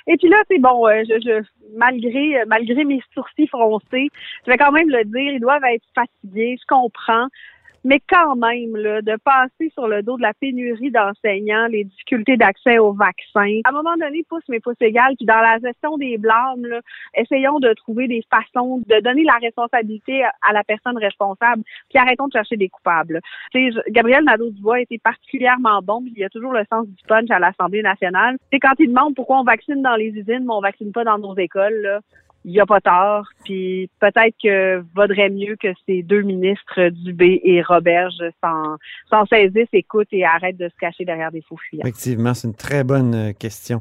Et 0.06 0.16
puis 0.16 0.28
là, 0.28 0.36
c'est 0.50 0.58
bon, 0.58 0.86
euh, 0.86 1.02
je, 1.08 1.14
je, 1.24 1.42
malgré, 1.78 2.44
malgré 2.46 2.84
mes 2.84 3.00
sourcils 3.14 3.46
froncés, 3.46 4.10
je 4.44 4.50
vais 4.50 4.58
quand 4.58 4.72
même 4.72 4.90
le 4.90 5.04
dire, 5.04 5.32
ils 5.32 5.40
doivent 5.40 5.64
être 5.64 5.84
fatigués, 5.94 6.58
je 6.60 6.66
comprends. 6.66 7.28
Mais 7.84 8.00
quand 8.08 8.36
même, 8.36 8.76
là, 8.76 9.02
de 9.02 9.16
passer 9.24 9.70
sur 9.74 9.88
le 9.88 10.02
dos 10.02 10.16
de 10.16 10.22
la 10.22 10.34
pénurie 10.34 10.90
d'enseignants, 10.90 11.66
les 11.66 11.84
difficultés 11.84 12.36
d'accès 12.36 12.78
aux 12.78 12.92
vaccins, 12.92 13.60
à 13.64 13.70
un 13.70 13.72
moment 13.72 13.96
donné, 13.96 14.24
pousse 14.28 14.46
mes 14.48 14.60
pouces 14.60 14.80
égales, 14.80 15.14
puis 15.16 15.26
dans 15.26 15.40
la 15.40 15.58
gestion 15.58 15.98
des 15.98 16.18
blâmes, 16.18 16.64
là, 16.64 16.80
essayons 17.14 17.58
de 17.58 17.72
trouver 17.74 18.06
des 18.08 18.22
façons 18.30 18.82
de 18.86 19.00
donner 19.00 19.24
la 19.24 19.38
responsabilité 19.40 20.22
à 20.24 20.52
la 20.52 20.62
personne 20.64 20.96
responsable, 20.96 21.62
puis 21.88 21.98
arrêtons 21.98 22.28
de 22.28 22.32
chercher 22.32 22.56
des 22.56 22.68
coupables. 22.68 23.20
Tu 23.52 23.72
sais, 23.72 23.80
Gabriel 23.88 24.24
Nadeau-Dubois 24.24 24.80
été 24.80 24.98
particulièrement 24.98 25.80
bon, 25.82 26.02
puis 26.02 26.12
il 26.16 26.24
a 26.24 26.28
toujours 26.28 26.52
le 26.52 26.64
sens 26.70 26.86
du 26.86 27.02
punch 27.08 27.30
à 27.30 27.38
l'Assemblée 27.38 27.82
nationale. 27.82 28.36
C'est 28.52 28.60
quand 28.60 28.74
il 28.78 28.88
demande 28.88 29.14
pourquoi 29.14 29.40
on 29.40 29.44
vaccine 29.44 29.82
dans 29.82 29.96
les 29.96 30.08
usines, 30.08 30.44
mais 30.44 30.54
on 30.54 30.60
vaccine 30.60 30.92
pas 30.92 31.04
dans 31.04 31.18
nos 31.18 31.36
écoles, 31.36 31.80
là 31.82 32.00
il 32.44 32.52
n'y 32.52 32.60
a 32.60 32.66
pas 32.66 32.80
tort. 32.80 33.26
Puis 33.44 33.88
peut-être 34.00 34.34
que 34.42 34.84
vaudrait 34.94 35.30
mieux 35.30 35.56
que 35.56 35.68
ces 35.86 36.02
deux 36.02 36.22
ministres, 36.22 36.88
Dubé 36.90 37.40
et 37.44 37.62
Roberge, 37.62 38.22
s'en, 38.42 38.76
s'en 39.10 39.26
saisissent, 39.26 39.68
écoutent 39.72 40.12
et 40.12 40.24
arrêtent 40.24 40.56
de 40.58 40.68
se 40.68 40.76
cacher 40.80 41.04
derrière 41.04 41.30
des 41.30 41.42
faux 41.42 41.56
fuyants. 41.56 41.82
Effectivement, 41.84 42.34
c'est 42.34 42.48
une 42.48 42.54
très 42.54 42.84
bonne 42.84 43.14
euh, 43.14 43.32
question. 43.32 43.80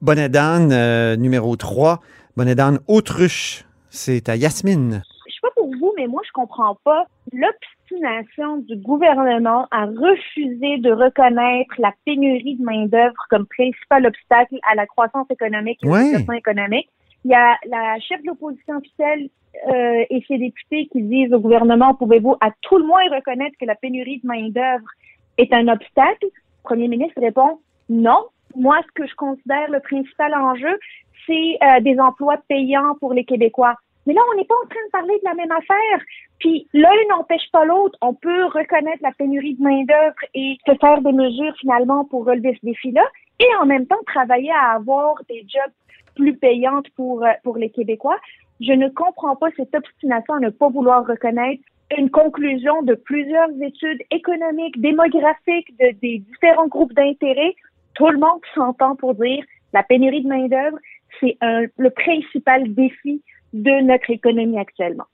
Bonnedan, 0.00 0.70
euh, 0.70 1.16
numéro 1.16 1.56
3. 1.56 2.00
Bonnedan 2.36 2.76
Autruche, 2.86 3.64
c'est 3.90 4.28
à 4.28 4.36
Yasmine. 4.36 5.02
Je 5.26 5.32
sais 5.32 5.40
pas 5.42 5.48
pour 5.56 5.70
vous, 5.70 5.92
mais 5.96 6.06
moi, 6.06 6.22
je 6.26 6.30
comprends 6.32 6.76
pas 6.84 7.06
l'obstination 7.32 8.58
du 8.58 8.76
gouvernement 8.76 9.66
à 9.70 9.86
refuser 9.86 10.78
de 10.78 10.92
reconnaître 10.92 11.74
la 11.78 11.92
pénurie 12.04 12.56
de 12.56 12.62
main-d'œuvre 12.64 13.16
comme 13.30 13.46
principal 13.46 14.06
obstacle 14.06 14.56
à 14.70 14.74
la 14.74 14.86
croissance 14.86 15.26
économique 15.30 15.78
et 15.82 15.88
Ouais. 15.88 16.10
développement 16.12 16.34
économique. 16.34 16.88
Il 17.28 17.32
y 17.32 17.34
a 17.34 17.58
la 17.66 18.00
chef 18.00 18.22
de 18.22 18.28
l'opposition 18.28 18.76
officielle 18.78 19.28
euh, 19.70 20.04
et 20.08 20.24
ses 20.26 20.38
députés 20.38 20.88
qui 20.90 21.02
disent 21.02 21.34
au 21.34 21.40
gouvernement, 21.40 21.92
pouvez-vous 21.92 22.36
à 22.40 22.52
tout 22.62 22.78
le 22.78 22.86
moins 22.86 23.02
reconnaître 23.14 23.54
que 23.60 23.66
la 23.66 23.74
pénurie 23.74 24.18
de 24.20 24.26
main-d'œuvre 24.26 24.88
est 25.36 25.52
un 25.52 25.68
obstacle? 25.68 26.24
Le 26.24 26.62
premier 26.62 26.88
ministre 26.88 27.20
répond, 27.20 27.60
non. 27.90 28.16
Moi, 28.56 28.80
ce 28.82 28.92
que 28.94 29.06
je 29.06 29.14
considère 29.14 29.70
le 29.70 29.80
principal 29.80 30.34
enjeu, 30.34 30.74
c'est 31.26 31.58
euh, 31.62 31.80
des 31.80 32.00
emplois 32.00 32.38
payants 32.48 32.94
pour 32.98 33.12
les 33.12 33.26
Québécois. 33.26 33.74
Mais 34.06 34.14
là, 34.14 34.22
on 34.32 34.36
n'est 34.38 34.46
pas 34.46 34.54
en 34.64 34.66
train 34.66 34.86
de 34.86 34.90
parler 34.90 35.18
de 35.18 35.28
la 35.28 35.34
même 35.34 35.52
affaire. 35.52 36.00
Puis 36.38 36.66
l'un 36.72 36.88
n'empêche 37.10 37.50
pas 37.52 37.66
l'autre. 37.66 37.98
On 38.00 38.14
peut 38.14 38.46
reconnaître 38.46 39.02
la 39.02 39.12
pénurie 39.12 39.54
de 39.54 39.62
main-d'œuvre 39.62 40.16
et 40.32 40.56
se 40.66 40.74
faire 40.76 41.02
des 41.02 41.12
mesures 41.12 41.54
finalement 41.60 42.06
pour 42.06 42.24
relever 42.24 42.56
ce 42.58 42.64
défi-là, 42.64 43.06
et 43.38 43.54
en 43.60 43.66
même 43.66 43.86
temps 43.86 44.00
travailler 44.06 44.50
à 44.50 44.76
avoir 44.76 45.16
des 45.28 45.44
jobs 45.46 45.74
plus 46.18 46.36
payantes 46.36 46.88
pour 46.96 47.24
euh, 47.24 47.30
pour 47.44 47.56
les 47.56 47.70
Québécois. 47.70 48.18
Je 48.60 48.72
ne 48.72 48.88
comprends 48.88 49.36
pas 49.36 49.48
cette 49.56 49.74
obstination 49.74 50.34
à 50.34 50.40
ne 50.40 50.50
pas 50.50 50.68
vouloir 50.68 51.06
reconnaître 51.06 51.62
une 51.96 52.10
conclusion 52.10 52.82
de 52.82 52.94
plusieurs 52.94 53.50
études 53.62 54.02
économiques, 54.10 54.78
démographiques, 54.80 55.72
de, 55.80 55.96
des 56.02 56.18
différents 56.18 56.68
groupes 56.68 56.92
d'intérêt. 56.92 57.54
Tout 57.94 58.08
le 58.08 58.18
monde 58.18 58.40
s'entend 58.54 58.94
pour 58.96 59.14
dire 59.14 59.44
la 59.72 59.82
pénurie 59.82 60.22
de 60.22 60.28
main-d'œuvre, 60.28 60.78
c'est 61.20 61.36
le 61.42 61.90
principal 61.90 62.72
défi 62.74 63.22
de 63.52 63.82
notre 63.82 64.10
économie 64.10 64.58
actuellement. 64.58 65.06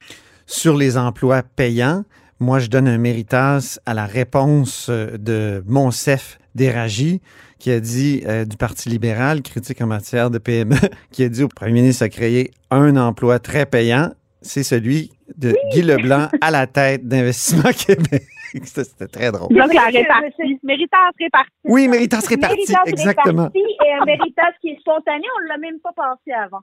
Sur 0.46 0.76
les 0.76 0.96
emplois 0.98 1.42
payants, 1.42 2.04
moi, 2.44 2.58
je 2.58 2.68
donne 2.68 2.86
un 2.86 2.98
méritas 2.98 3.78
à 3.86 3.94
la 3.94 4.04
réponse 4.04 4.88
euh, 4.90 5.16
de 5.16 5.64
Monsef 5.66 6.38
Déragi, 6.54 7.22
qui 7.58 7.70
a 7.70 7.80
dit, 7.80 8.22
euh, 8.26 8.44
du 8.44 8.58
Parti 8.58 8.90
libéral, 8.90 9.40
critique 9.40 9.80
en 9.80 9.86
matière 9.86 10.30
de 10.30 10.36
PME, 10.36 10.76
qui 11.10 11.24
a 11.24 11.28
dit 11.28 11.42
au 11.42 11.48
premier 11.48 11.72
ministre 11.72 12.04
de 12.04 12.10
créer 12.10 12.50
un 12.70 12.96
emploi 12.96 13.38
très 13.38 13.64
payant. 13.64 14.12
C'est 14.42 14.62
celui 14.62 15.10
de 15.38 15.56
Guy 15.72 15.80
Leblanc 15.80 16.28
à 16.42 16.50
la 16.50 16.66
tête 16.66 17.08
d'Investissement 17.08 17.72
Québec. 17.86 18.26
C'était 18.64 19.06
très 19.06 19.32
drôle. 19.32 19.48
Donc, 19.54 19.72
la 19.74 19.84
répartie, 19.86 20.58
méritage 20.62 21.12
répartie. 21.20 21.50
Oui, 21.64 21.88
méritas 21.88 22.20
réparti, 22.28 22.56
Méritas 22.56 22.82
exactement. 22.86 23.42
réparti 23.44 23.58
et 23.86 23.92
un 24.00 24.04
méritas 24.04 24.52
qui 24.60 24.70
est 24.70 24.78
spontané, 24.80 25.24
on 25.38 25.42
ne 25.44 25.48
l'a 25.48 25.58
même 25.58 25.78
pas 25.80 25.92
pensé 25.94 26.32
avant. 26.32 26.60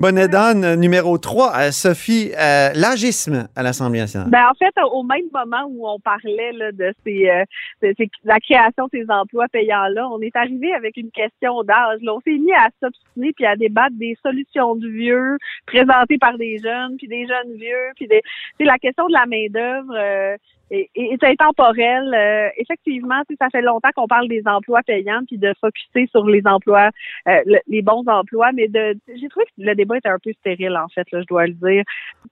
Bonnedan, 0.00 0.62
euh, 0.62 0.76
numéro 0.76 1.18
3, 1.18 1.72
Sophie, 1.72 2.30
euh, 2.38 2.70
l'agisme 2.74 3.48
à 3.56 3.62
l'Assemblée 3.62 4.00
nationale. 4.00 4.28
Ben, 4.30 4.46
en 4.50 4.54
fait, 4.54 4.72
au 4.92 5.02
même 5.02 5.26
moment 5.32 5.66
où 5.70 5.88
on 5.88 5.98
parlait 6.00 6.52
là, 6.52 6.72
de, 6.72 6.92
ces, 7.04 7.28
euh, 7.28 7.44
de 7.82 7.94
ces- 7.96 8.10
la 8.24 8.38
création 8.40 8.84
de 8.84 8.90
ces 8.92 9.06
emplois 9.08 9.46
payants-là, 9.52 10.08
on 10.10 10.20
est 10.20 10.34
arrivé 10.36 10.72
avec 10.74 10.96
une 10.96 11.10
question 11.10 11.62
d'âge. 11.62 12.00
là. 12.02 12.14
On 12.14 12.20
s'est 12.20 12.38
mis 12.38 12.52
à 12.52 12.68
s'obstiner 12.82 13.32
puis 13.34 13.46
à 13.46 13.56
débattre 13.56 13.96
des 13.96 14.16
solutions 14.22 14.74
du 14.76 14.90
vieux 14.92 15.36
présentées 15.66 16.18
par 16.18 16.36
des 16.38 16.58
jeunes, 16.58 16.96
puis 16.96 17.08
des 17.08 17.26
jeunes 17.26 17.54
vieux, 17.56 17.92
puis 17.96 18.06
des. 18.08 18.22
C'est 18.58 18.64
la 18.64 18.78
question 18.78 19.06
de 19.06 19.12
la 19.12 19.26
main-d'œuvre. 19.26 19.92
euh, 19.96 20.36
est, 20.70 20.90
est 20.94 21.24
intemporelle. 21.24 22.14
Euh, 22.14 22.48
effectivement, 22.58 23.20
ça 23.40 23.48
fait 23.50 23.62
longtemps 23.62 23.90
qu'on 23.94 24.06
parle 24.08 24.28
des 24.28 24.42
emplois 24.46 24.82
payants 24.82 25.22
puis 25.26 25.38
de 25.38 25.52
focuser 25.60 26.08
sur 26.10 26.26
les 26.26 26.42
emplois, 26.46 26.90
euh, 27.28 27.40
le- 27.46 27.60
les 27.68 27.82
bons 27.82 28.04
emplois, 28.06 28.50
mais 28.52 28.68
de 28.68 28.96
j'ai 29.08 29.28
trouvé 29.28 29.44
que 29.46 29.52
le 29.58 29.74
débat 29.74 29.98
était 29.98 30.08
un 30.08 30.18
peu 30.22 30.32
stérile 30.40 30.76
en 30.76 30.88
fait, 30.88 31.06
là, 31.12 31.20
je 31.20 31.26
dois 31.26 31.46
le 31.46 31.52
dire. 31.54 31.84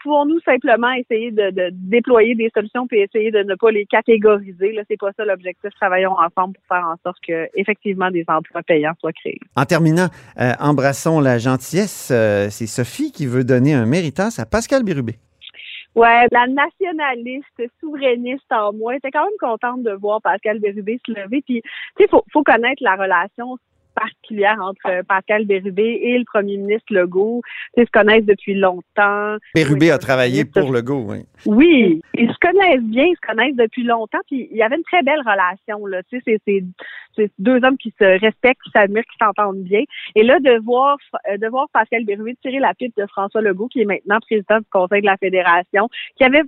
Pouvons-nous 0.02 0.40
simplement 0.40 0.90
essayer 0.92 1.30
de, 1.30 1.50
de 1.50 1.70
déployer 1.72 2.34
des 2.34 2.50
solutions 2.54 2.86
puis 2.86 3.00
essayer 3.00 3.30
de 3.30 3.42
ne 3.42 3.54
pas 3.54 3.70
les 3.70 3.86
catégoriser 3.86 4.72
Là, 4.72 4.82
c'est 4.88 4.98
pas 4.98 5.10
ça 5.16 5.24
l'objectif. 5.24 5.70
Travaillons 5.80 6.12
ensemble 6.12 6.54
pour 6.54 6.64
faire 6.68 6.86
en 6.86 6.96
sorte 7.04 7.18
que 7.26 7.48
effectivement 7.54 8.10
des 8.10 8.24
emplois 8.28 8.62
payants 8.62 8.92
soient 9.00 9.12
créés. 9.12 9.38
En 9.56 9.64
terminant, 9.64 10.06
euh, 10.40 10.52
embrassons 10.60 11.20
la 11.20 11.38
gentillesse. 11.38 12.10
Euh, 12.12 12.48
c'est 12.50 12.66
Sophie 12.66 13.12
qui 13.12 13.26
veut 13.26 13.44
donner 13.44 13.74
un 13.74 13.86
méritas 13.86 14.36
à 14.38 14.46
Pascal 14.46 14.82
Bérubé. 14.84 15.14
Ouais, 15.94 16.26
la 16.30 16.46
nationaliste, 16.46 17.62
souverainiste 17.80 18.50
en 18.50 18.72
moi, 18.72 18.94
j'étais 18.94 19.10
quand 19.10 19.24
même 19.24 19.38
contente 19.38 19.82
de 19.82 19.92
voir 19.92 20.22
Pascal 20.22 20.58
Bérubé 20.58 20.98
se 21.06 21.12
lever. 21.12 21.42
Puis, 21.42 21.60
tu 21.62 21.70
sais, 21.98 22.08
faut, 22.08 22.24
faut 22.32 22.42
connaître 22.42 22.82
la 22.82 22.96
relation 22.96 23.58
particulière 23.94 24.58
entre 24.60 25.02
Pascal 25.06 25.44
Bérubé 25.44 26.00
et 26.02 26.18
le 26.18 26.24
premier 26.24 26.56
ministre 26.56 26.92
Legault. 26.92 27.42
Ils 27.76 27.86
se 27.86 27.90
connaissent 27.90 28.24
depuis 28.24 28.54
longtemps. 28.54 29.36
Bérubé 29.54 29.86
Oui, 29.86 29.90
a 29.90 29.98
travaillé 29.98 30.44
pour 30.44 30.70
Legault, 30.72 31.04
oui. 31.08 31.24
Oui, 31.46 32.02
ils 32.14 32.30
se 32.32 32.38
connaissent 32.40 32.82
bien, 32.82 33.04
ils 33.04 33.16
se 33.16 33.26
connaissent 33.26 33.56
depuis 33.56 33.82
longtemps, 33.82 34.20
puis 34.28 34.48
il 34.50 34.56
y 34.56 34.62
avait 34.62 34.76
une 34.76 34.84
très 34.84 35.02
belle 35.02 35.20
relation 35.20 35.86
là. 35.86 36.02
Tu 36.04 36.20
sais, 36.24 36.38
c'est 36.46 37.30
deux 37.38 37.64
hommes 37.64 37.76
qui 37.76 37.92
se 37.98 38.04
respectent, 38.20 38.62
qui 38.62 38.70
s'admirent, 38.70 39.04
qui 39.04 39.18
s'entendent 39.20 39.62
bien. 39.62 39.82
Et 40.14 40.22
là, 40.22 40.38
de 40.40 40.62
voir 40.64 40.96
euh, 41.28 41.36
de 41.36 41.46
voir 41.48 41.68
Pascal 41.72 42.04
Bérubé 42.04 42.36
tirer 42.42 42.58
la 42.58 42.74
pipe 42.74 42.96
de 42.96 43.06
François 43.06 43.40
Legault, 43.40 43.68
qui 43.68 43.80
est 43.80 43.84
maintenant 43.84 44.18
président 44.20 44.58
du 44.58 44.66
Conseil 44.70 45.00
de 45.00 45.06
la 45.06 45.16
Fédération, 45.16 45.88
qui 46.16 46.24
avait 46.24 46.42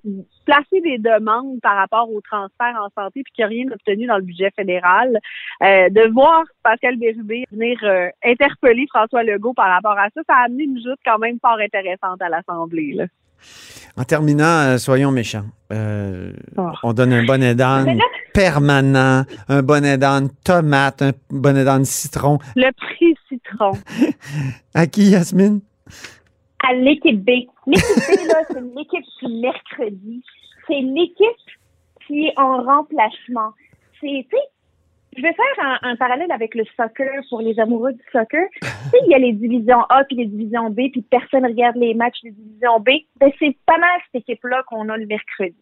placé 0.47 0.81
des 0.81 0.99
demandes 0.99 1.61
par 1.61 1.77
rapport 1.77 2.11
au 2.11 2.21
transfert 2.21 2.77
en 2.81 2.89
santé, 3.01 3.23
puis 3.25 3.33
qui 3.35 3.41
n'a 3.43 3.49
rien 3.49 3.67
obtenu 3.73 4.07
dans 4.07 4.17
le 4.17 4.23
budget 4.23 4.51
fédéral. 4.57 5.19
Euh, 5.63 5.89
de 5.91 6.13
voir 6.13 6.45
Pascal 6.65 6.97
Bérubé 6.97 7.45
venir 7.53 7.79
euh, 7.85 8.09
interpeller 8.25 8.87
François 8.89 9.23
Legault 9.23 9.55
par 9.55 9.69
rapport 9.69 9.97
à 9.99 10.09
ça, 10.15 10.23
ça 10.29 10.35
a 10.35 10.45
amené 10.47 10.65
une 10.65 10.79
joute 10.79 10.99
quand 11.05 11.19
même 11.19 11.39
fort 11.41 11.59
intéressante 11.61 12.21
à 12.21 12.29
l'Assemblée. 12.29 12.97
En 13.97 14.05
terminant, 14.05 14.45
euh, 14.73 14.79
soyons 14.79 15.13
méchants. 15.13 15.45
Euh, 15.73 16.33
Oh. 16.57 16.71
On 16.83 16.93
donne 16.93 17.13
un 17.13 17.25
bonnet 17.25 17.55
d'âne 17.55 17.99
permanent, 18.35 19.25
un 19.49 19.63
bonnet 19.63 19.99
d'âne 19.99 20.29
tomate, 20.45 21.03
un 21.03 21.13
bonnet 21.31 21.65
d'âne 21.65 21.85
citron. 21.85 22.39
Le 22.57 22.71
prix 22.73 23.15
citron. 23.29 23.73
À 24.75 24.87
qui, 24.87 25.11
Yasmine? 25.11 25.61
à 26.67 26.73
l'équipe 26.73 27.23
B. 27.23 27.31
L'équipe 27.67 27.97
B, 28.09 28.27
là, 28.29 28.41
c'est 28.49 28.61
l'équipe 28.75 29.05
du 29.23 29.41
mercredi. 29.41 30.23
C'est 30.67 30.81
l'équipe 30.81 31.47
qui 32.07 32.27
est 32.27 32.39
en 32.39 32.63
remplacement. 32.63 33.51
C'est, 34.01 34.27
tu 34.31 34.31
sais, 34.31 34.43
je 35.17 35.23
vais 35.23 35.33
faire 35.33 35.65
un, 35.65 35.79
un 35.91 35.97
parallèle 35.97 36.31
avec 36.33 36.55
le 36.55 36.65
soccer 36.77 37.23
pour 37.29 37.41
les 37.41 37.59
amoureux 37.61 37.93
du 37.93 38.03
soccer. 38.13 38.47
tu 38.61 38.67
sais, 38.69 38.99
il 39.07 39.11
y 39.11 39.15
a 39.15 39.19
les 39.19 39.33
divisions 39.33 39.81
A 39.89 40.05
puis 40.05 40.17
les 40.17 40.27
divisions 40.27 40.71
B, 40.71 40.91
puis 40.93 41.03
personne 41.03 41.45
regarde 41.45 41.77
les 41.77 41.95
matchs 41.95 42.21
des 42.23 42.31
divisions 42.33 42.81
B. 42.81 42.91
Ben, 43.21 43.31
c'est 43.39 43.57
pas 43.67 43.79
mal 43.79 43.91
cette 44.13 44.23
équipe-là 44.23 44.63
qu'on 44.69 44.89
a 44.89 44.97
le 44.97 45.07
mercredi. 45.07 45.57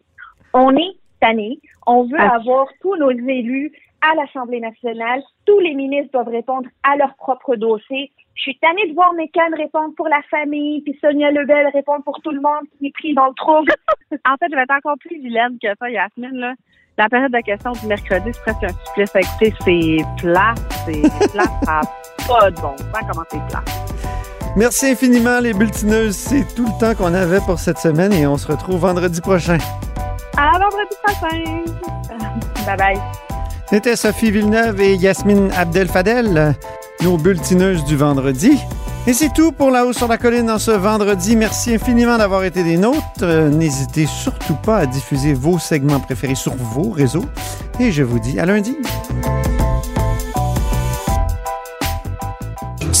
On 0.53 0.75
est 0.75 0.93
tanné. 1.21 1.59
On 1.87 2.03
veut 2.03 2.17
Ah. 2.19 2.35
avoir 2.35 2.67
tous 2.81 2.95
nos 2.97 3.11
élus 3.11 3.71
à 4.01 4.15
l'Assemblée 4.15 4.59
nationale. 4.59 5.21
Tous 5.45 5.59
les 5.59 5.73
ministres 5.73 6.11
doivent 6.11 6.27
répondre 6.27 6.67
à 6.83 6.97
leur 6.97 7.15
propre 7.15 7.55
dossier. 7.55 8.11
Je 8.35 8.41
suis 8.41 8.57
tannée 8.57 8.87
de 8.89 8.93
voir 8.93 9.13
Mécan 9.13 9.41
répondre 9.55 9.93
pour 9.95 10.07
la 10.09 10.21
famille, 10.23 10.81
puis 10.81 10.97
Sonia 10.99 11.31
Lebel 11.31 11.67
répondre 11.67 12.03
pour 12.03 12.19
tout 12.21 12.31
le 12.31 12.41
monde 12.41 12.65
qui 12.77 12.87
est 12.87 12.91
pris 12.93 13.13
dans 13.13 13.27
le 13.27 13.33
trouble. 13.35 13.71
En 14.25 14.35
fait, 14.37 14.45
je 14.51 14.55
vais 14.55 14.61
être 14.63 14.75
encore 14.77 14.97
plus 14.99 15.17
vilaine 15.19 15.57
que 15.61 15.69
ça, 15.79 15.89
Yasmine. 15.89 16.37
Là. 16.37 16.53
La 16.95 17.09
période 17.09 17.31
de 17.31 17.39
questions 17.39 17.71
du 17.71 17.87
mercredi, 17.87 18.29
c'est 18.33 18.41
presque 18.41 18.63
un 18.63 18.85
supplice. 18.85 19.09
Écoutez, 19.15 19.53
c'est 19.65 20.21
plat, 20.21 20.53
c'est 20.85 21.01
plat, 21.31 21.45
ça 21.65 21.81
pas 22.27 22.51
de 22.51 22.55
bon 22.55 22.75
sens 22.77 23.01
comment 23.11 23.25
c'est 23.31 23.47
plat? 23.47 23.63
Merci 24.55 24.91
infiniment, 24.91 25.39
les 25.39 25.53
bulletineuses. 25.53 26.15
C'est 26.15 26.45
tout 26.53 26.65
le 26.65 26.79
temps 26.79 26.93
qu'on 26.93 27.15
avait 27.15 27.39
pour 27.39 27.57
cette 27.57 27.79
semaine 27.79 28.13
et 28.13 28.27
on 28.27 28.37
se 28.37 28.45
retrouve 28.47 28.81
vendredi 28.81 29.19
prochain. 29.21 29.57
À 30.37 30.51
vendredi 30.59 30.95
prochain! 31.03 31.63
bye 32.67 32.77
bye. 32.77 33.01
C'était 33.67 33.95
Sophie 33.95 34.29
Villeneuve 34.29 34.79
et 34.79 34.93
Yasmine 34.93 35.51
Abdel-Fadel, 35.51 36.53
nos 37.01 37.17
bulletineuses 37.17 37.83
du 37.85 37.95
vendredi. 37.95 38.59
Et 39.05 39.11
c'est 39.13 39.33
tout 39.33 39.51
pour 39.51 39.69
La 39.69 39.85
Haut 39.85 39.91
sur 39.91 40.07
la 40.07 40.17
Colline 40.17 40.49
en 40.49 40.59
ce 40.59 40.71
vendredi. 40.71 41.35
Merci 41.35 41.75
infiniment 41.75 42.17
d'avoir 42.17 42.43
été 42.45 42.63
des 42.63 42.77
nôtres. 42.77 43.01
Euh, 43.21 43.49
N'hésitez 43.49 44.05
surtout 44.05 44.55
pas 44.55 44.77
à 44.77 44.85
diffuser 44.85 45.33
vos 45.33 45.59
segments 45.59 45.99
préférés 45.99 46.35
sur 46.35 46.55
vos 46.55 46.89
réseaux. 46.89 47.25
Et 47.81 47.91
je 47.91 48.01
vous 48.03 48.19
dis 48.19 48.39
à 48.39 48.45
lundi. 48.45 48.77